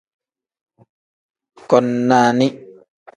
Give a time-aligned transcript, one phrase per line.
[1.69, 2.47] Koni nani.